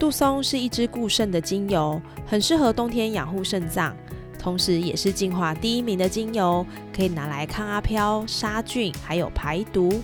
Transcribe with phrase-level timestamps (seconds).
[0.00, 3.94] 杜松是一支固肾的精油，很适合冬天养护肾脏，
[4.38, 10.02] 同时也是净化第一名的精油，可以拿来抗阿飘、杀菌，还有排毒。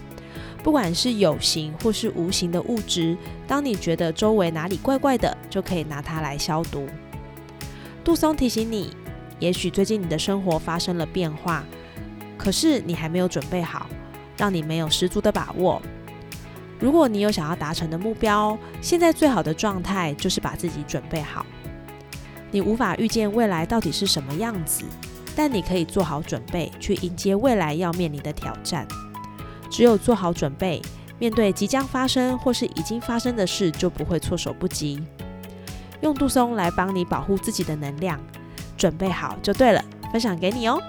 [0.62, 3.16] 不管是有形或是无形的物质，
[3.47, 6.87] 当你觉得周围哪里怪怪的，就可以拿它来消毒。
[8.05, 8.91] 杜松提醒你，
[9.38, 11.65] 也许最近你的生活发生了变化，
[12.37, 13.87] 可是你还没有准备好，
[14.37, 15.80] 让你没有十足的把握。
[16.79, 21.45] 如果你有想要达成的目标，现在最好的状态就是把自己准备好。
[22.51, 24.85] 你无法预见未来到底是什么样子，
[25.35, 28.87] 但你可以做好准备去迎接未来要面临的挑战。
[29.71, 30.80] 只有做好准备，
[31.19, 35.02] 面对即将发生或是已经发生的事，就不会措手不及。
[36.02, 38.21] 用杜松来帮你保护自己的能量，
[38.77, 39.82] 准备好就对了。
[40.13, 40.80] 分享给你哦。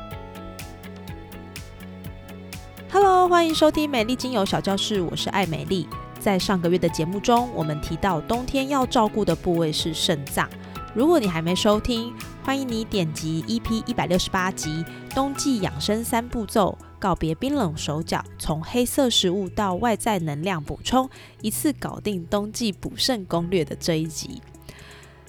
[2.89, 5.85] Hello，欢迎收听美丽精油小教室，我是爱美丽。
[6.21, 10.49] 在上个月的节目中，我们提到冬天要照顾的部位是肾脏。
[10.95, 12.13] 如果你还没收听，
[12.45, 14.69] 欢迎你点击 EP 一百六十八集
[15.13, 21.09] 《冬季养生三步骤：告别冰冷手脚，从黑色食物到外在能量补充，
[21.41, 24.41] 一次搞定冬季补肾攻略》的这一集。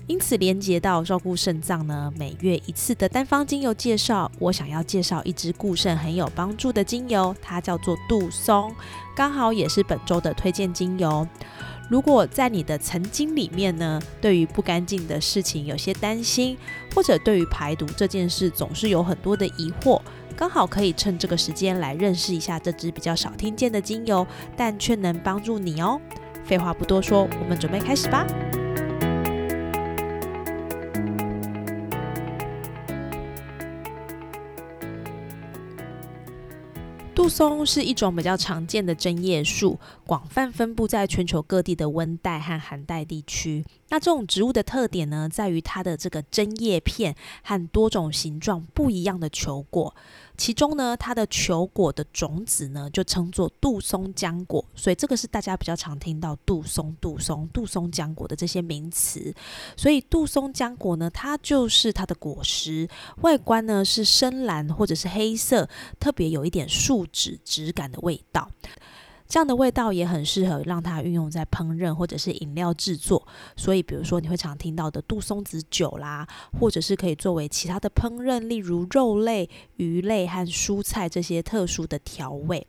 [0.08, 8.74] 因此，连接到照顾肾脏呢，每月一次的单方精油介绍，我想要介绍一支固肾很有帮助的精油，它叫做杜松，
[9.14, 11.28] 刚好也是本周的推荐精油。
[11.90, 16.56] 如果在你的曾经里面呢，对于不干净的事情有些担心，
[16.94, 20.00] 或者对于排毒这件事总是有很多的疑惑，
[20.34, 24.26] 刚好可以趁这个时间来认识一下这支比较少听见的精油，
[24.56, 26.00] 但却能帮助你哦。
[26.44, 28.26] 废话不多说，我们准备开始吧。
[37.18, 43.64] 杜松是一种比较常见的针叶树，广泛分布在全球各地的温带和寒带地区。
[43.88, 49.92] 那这种植物的特点呢，在于它的这个针叶片和多种形状不一样的球果。
[50.36, 59.34] 其中呢，它的球果的种子呢，就称作杜松浆果，所以这个是大家比较常听到杜松、杜松、杜松浆果的这些名词。
[59.76, 62.88] 所以杜松浆果呢，它就是它的果实，
[63.22, 65.68] 外观呢是深蓝或者是黑色，
[65.98, 68.48] 特别有一点树纸质感的味道。
[69.26, 73.26] 这样的味道也很适合让它运用在烹饪或者是饮料制作，
[73.58, 76.26] 所以比如说你会常听到的杜松子酒啦，
[76.58, 82.66] 或者是可以作为其他的烹饪，例如肉类、鱼类和蔬菜这些特殊的调味。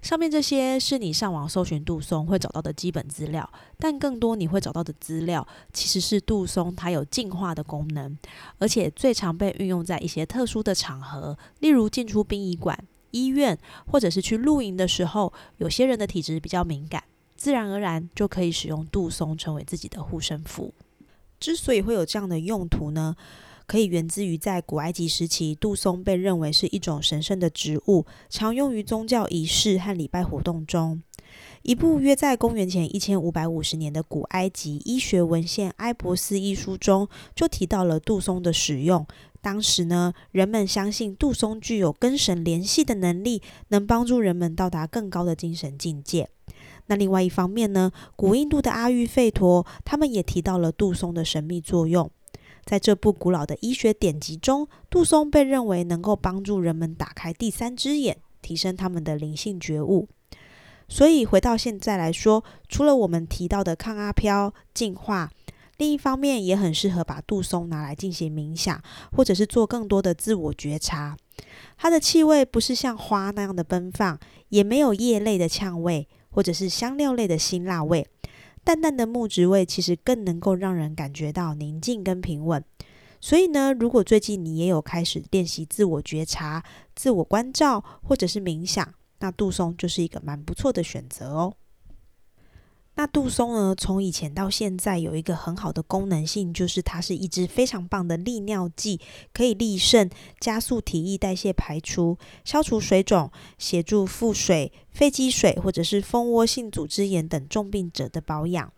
[0.00, 8.18] 上面这些是你上网搜寻杜松会找到的基本资料，但更多你会找到的资料其实是杜松它有净化的功能，
[8.58, 12.76] 而且最常被运用在一些特殊的场合，例如进出殡仪馆。
[13.12, 13.56] 医院
[13.86, 17.04] 或者是去露营的时候，有些人的体质比较敏感，
[17.36, 20.74] 自然而然就可以使用杜松成为自己的护身符。
[21.38, 23.16] 之所以会有这样的用途呢，
[23.66, 31.02] 可以源自于在古埃及时期，杜松被认为是一种神圣的植物，常用于宗教仪式和礼拜活动中。
[31.62, 39.06] 一部约在公元前一千五百五十年的古埃及医学文献《埃博斯医书》中就提到了杜松的使用。
[39.42, 46.28] 当时呢，人们相信杜松具有跟神联系的能力，能帮助人们到达更高的精神境界。
[46.86, 52.08] 那另外一方面呢，古印度的阿育吠陀他们也提到了杜松的神秘作用。
[52.64, 60.08] 在这部古老的医学典籍中，杜松被认为能够帮助人们打开第三只眼，提升他们的灵性觉悟。
[60.88, 65.32] 所以回到现在来说，除了我们提到的抗阿飘、净化。
[65.78, 68.80] 另一方面，也很适合把杜松拿来进行冥想，
[69.12, 71.16] 或者是做更多的自我觉察。
[71.76, 74.18] 它的气味不是像花那样的奔放，
[74.50, 78.06] 也没有叶类的呛味，或者是香料类的辛辣味。
[78.62, 82.62] 淡淡的木质味，其实更能够让人感觉到宁静跟平稳。
[83.20, 86.62] 所以呢，如果最近你也有开始练习自我觉察、
[86.94, 91.54] 自我关照，或者是冥想，那杜松就是一个蛮不错的选择哦。
[92.94, 93.74] 那杜松呢？
[93.74, 99.00] 从以前到现在，有一个很好的功能性，就是它是一支非常棒的利尿剂，
[99.32, 108.70] 可以利肾、加速体液代谢排出、消除水肿、协助腹水、肺积水或者是蜂窝性组织炎等重病者的保养。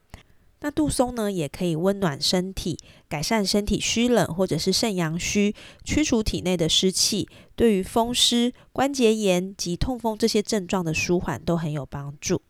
[0.60, 2.78] 那杜松呢，也可以温暖身体，
[3.08, 12.40] 改善身体虚冷或者是肾阳虚，驱除体内的湿气，对于风湿、关节炎及痛风这些症状的舒缓都很有帮助。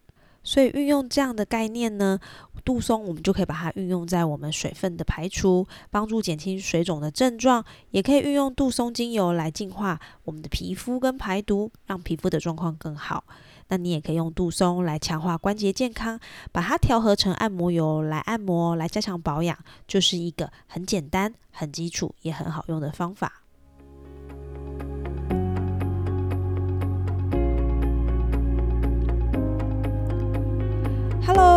[0.44, 2.18] 所以运用这样的概念呢，
[2.64, 13.24] 杜松我们就可以把它运用在我们水分的排除，帮助减轻水肿的症状，也可以运用杜松精油来净化我们的皮肤跟排毒，让皮肤的状况更好。
[13.68, 16.20] 那你也可以用杜松来强化关节健康，
[16.52, 19.56] 把它调合成按摩油来按摩，来加强保养，
[19.88, 23.43] 就是一个很简单、很基础也很好用的方法。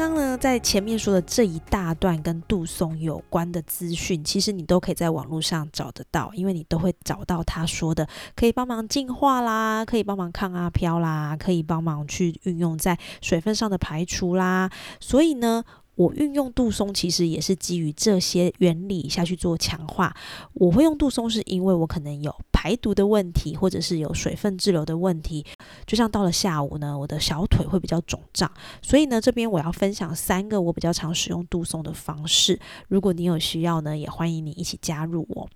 [0.00, 14.70] 刚刚呢，在前面说的这一大段跟杜松有关的资讯，其实你都可以在网络上找得到，因为你都会找到他说的可以帮忙净化啦，可以帮忙抗阿飘啦，可以帮忙去运用在水分上的排除啦，
[15.00, 15.62] 所以呢。
[16.00, 20.16] 我运用杜松，其实也是基于这些原理下去做强化。
[20.54, 25.44] 我会用杜松，是因为我可能有排毒的问题，或者是有水分滞留的问题。
[25.84, 28.50] 就像到了下午呢，我的小腿会比较肿胀，
[28.80, 32.58] 所以呢，这边我要分享三个我比较常使用杜松的方式。
[32.88, 35.46] 如果你有需要呢，也欢迎你一起加入我。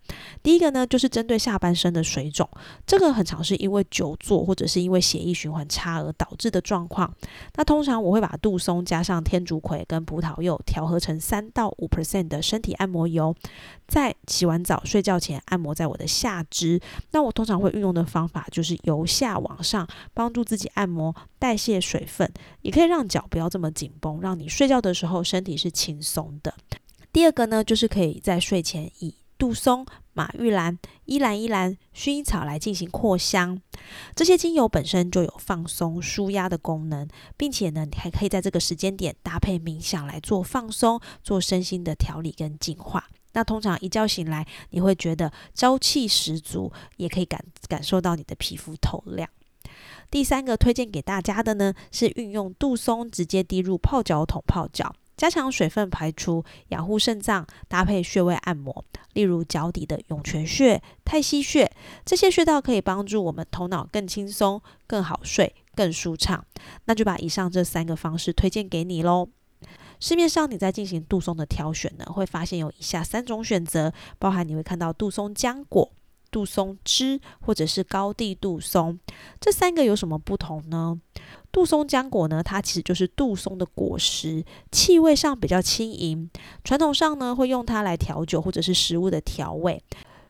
[0.42, 2.46] 第一个呢，就是针对下半身的水肿，
[2.86, 7.10] 这个很常是因为久坐或者是因为血液循环差而导致的状况。
[7.54, 10.33] 那通常我会把杜松加上天竺葵跟葡萄。
[10.64, 13.34] 调和成三到五 percent 的身体按摩油，
[13.86, 16.80] 在洗完澡、睡觉前按摩在我的下肢。
[17.10, 22.30] 那我通常会运用的方法就是由下往上，帮助自己按摩代谢水分，
[22.62, 26.54] 也可以让脚不要这么紧绷，让你睡觉的时候身体是轻松的。
[27.12, 33.60] 第二个呢，就是可以在睡前以杜松、马玉兰、依兰依兰、薰衣草来进行扩香。
[34.14, 37.06] 这些精油本身就有放松、舒压的功能，
[37.36, 43.08] 并且呢，你还可以在这个时间点搭配冥想来做放松、做身心的调理跟净化。
[43.32, 49.28] 那通常一觉醒来，你会觉得朝气十足，也可以感感受到你的皮肤透亮。
[50.10, 54.94] 第三个推荐给大家的呢，是运用杜松直接滴入泡脚桶泡脚。
[55.16, 61.70] 加强水分排出，养护肾脏，搭配穴位按摩，例如脚底的涌泉穴、太溪穴，
[62.04, 66.44] 这些穴道可以帮助我们头脑更轻松、更好睡、更舒畅。
[66.86, 69.28] 那就把以上这三个方式推荐给你喽。
[70.00, 75.92] 市面上你在进行杜松的挑选呢，会发现有以下三种选择，包含你会看到杜松浆果。
[76.30, 78.98] 杜松汁或者是高地杜松，
[79.38, 81.00] 这三个有什么不同呢？
[81.54, 86.28] 杜松浆果呢，它其实就是杜松的果实，气味上比较轻盈。
[86.64, 89.80] 传统上呢，会用它来调酒或者是食物的调味。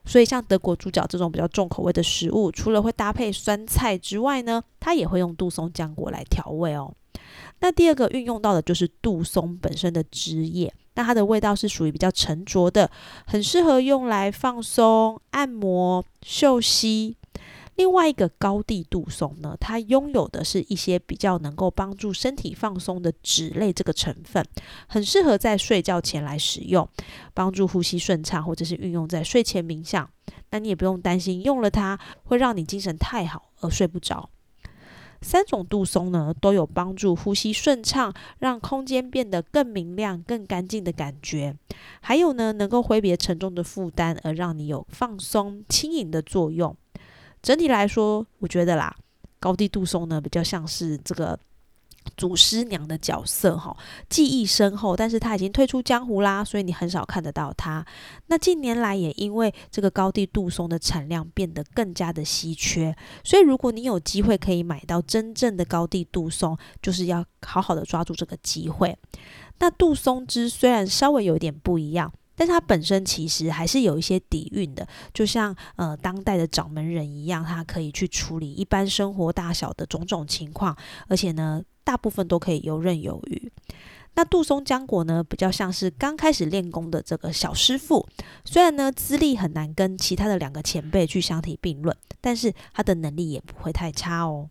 [0.05, 6.93] 所以像德国猪脚这种比较重口味的食物，除了会搭配酸菜之外呢，它也会用杜松浆果来调味哦。
[7.59, 10.71] 那第二个运用到的就是杜松本身的枝叶。
[10.93, 12.89] 那它的味道是属于比较沉着的，
[13.25, 17.17] 很适合用来放松、按摩、嗅吸。
[17.75, 24.45] 另外一个高地杜松呢，它拥有的是一些比较能够帮助身体放松的脂类这个成分，
[24.87, 26.87] 很适合在睡觉前来使用，
[27.33, 30.09] 帮助呼吸顺畅，或者是运用在睡前冥想。
[30.51, 34.29] 那你也不用担心用了它会让你精神太好而睡不着。
[35.21, 41.55] 三种杜松呢都有帮助呼吸顺畅，让空间变得更明亮、更干净的感觉。
[41.99, 46.75] 还有呢，能够挥别沉重的负担，而让你有放松、轻盈的作用。
[47.45, 48.95] 整体来说，我觉得啦，
[49.39, 51.39] 高地杜松呢比较像是这个
[52.17, 53.77] 祖师娘的角色哈，
[54.09, 57.85] 技艺深厚，但是他已经退出江湖啦，所以你很少看得到他。
[58.25, 68.97] 那近年来也因为这个高地杜松的产量变得更加的稀缺，所以如果你有机会可以买到真正的高地杜松，就是要好好的抓住这个机会。
[69.59, 72.11] 那杜松枝虽然稍微有点不一样。
[72.35, 80.75] 但它本身其实还是有一些底蕴的，就像呃当代的掌门人一样，他可以去处理一般生活大小的种种情况，
[81.07, 83.51] 而且呢，大部分都可以游刃有余。
[84.17, 88.07] 那杜松浆果呢，比较像是刚开始练功的这个小师傅，
[88.45, 94.49] 虽然呢资历很难跟其他的两个前辈去相提并论，但是他的能力也不会太差哦。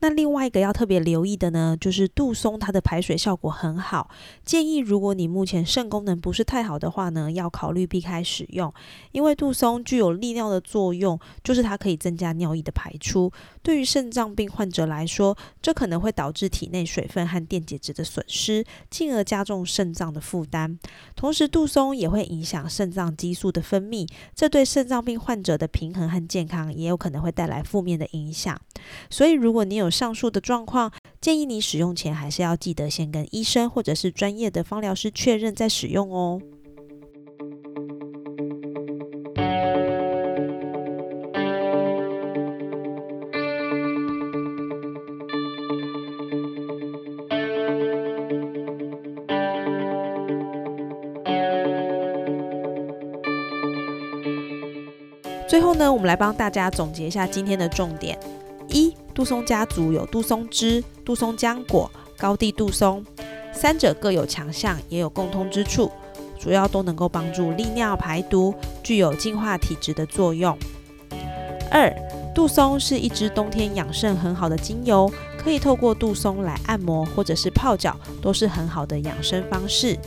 [0.00, 4.10] 那另外一个要特别留意的呢，就是杜松它的排水效果很好，
[4.44, 8.72] 建议如果你目前肾功能不是太好的话呢，要考虑避开使用，
[9.12, 13.30] 因为杜松具有利尿的作用，就是它可以增加尿液的排出。
[13.62, 20.78] 对于肾脏病患者来说，这可能会导致体内水分和电解质的损失，进而加重肾脏的负担。
[21.14, 28.58] 同时，杜松也会影响肾脏激素的分泌，这对肾脏病患者的平衡和健康也有可能会带来负面的影响。
[29.10, 36.40] 所以，如果你有上述的状况，建议你使用前还是要记得先跟医生或者是专业的芳疗师确认再使用哦。
[55.48, 58.16] 最后呢，我们来帮大家总结一下今天的重点：
[58.72, 58.94] 一。
[59.12, 63.04] 杜松家族有杜松枝、杜松浆果、高地杜松，
[63.52, 65.90] 三者各有强项，也有共通之处，
[66.38, 70.56] 主要都能够帮助利尿排毒，具有净化体质的作用。
[71.70, 71.92] 二，
[72.34, 79.98] 杜松是一支冬天养肾很好的精油，可以透过杜松来按摩或者是泡脚，都是很好的养生方式。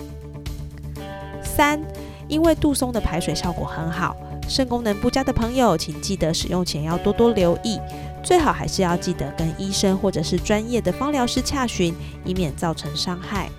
[1.44, 1.80] 三，
[2.28, 4.16] 因为杜松的排水效果很好，
[4.48, 7.80] 肾功能不佳的朋友，请记得使用前要多多留意。
[8.24, 13.50] 最好还是要记得跟医生或者是专业的芳疗师洽询，以免造成伤害。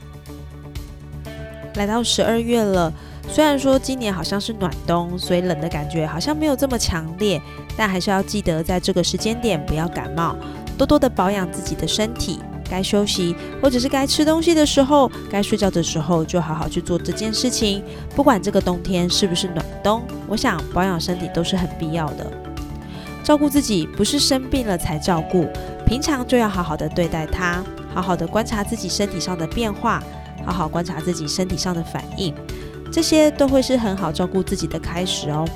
[1.75, 2.93] 来到十二月了，
[3.29, 7.41] 虽然说今年好像是暖冬，所以冷的感觉好像没有这么强烈，
[7.77, 10.37] 但还是要记得在这个时间点不要感冒，
[10.79, 12.41] 多多的保养自己的身体。
[12.71, 17.85] 该休息或者是该吃东西的时候，该睡觉的时候，就好好去做这件事情。
[18.17, 22.44] 不管这个冬天是不是暖冬，我想保养身体都是很必要的。
[23.25, 25.47] 照顾自己不是生病了才照顾，
[25.87, 27.65] 平常就要好好的对待它，
[27.95, 30.03] 好好的观察自己身体上的变化，
[30.45, 32.35] 好好观察自己身体上的反应，
[32.93, 35.49] 这些都会是很好照顾自己的开始哦。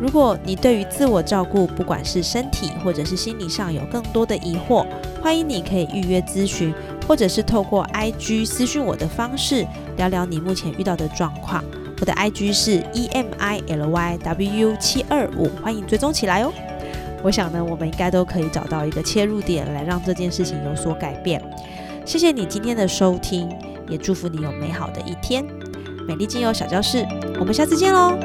[0.00, 4.86] 如果你对于自我照顾，不管是身体或者是心理上有更多的疑惑，
[5.20, 6.72] 欢迎你可以预约咨询，
[7.08, 9.66] 或者是透过 IG 私讯我的方式
[9.96, 11.64] 聊聊你目前遇到的状况。
[11.98, 16.52] 我的 IG 是 E M I L Y W 七二五，欢迎追踪起来哦。
[17.26, 21.42] 我想呢，我们应该都可以找到一个切入点，来让这件事情有所改变。
[22.04, 23.48] 谢谢你今天的收听，
[23.88, 25.44] 也祝福你有美好的一天。
[26.06, 27.04] 美丽精油小教室，
[27.40, 28.16] 我们下次见喽。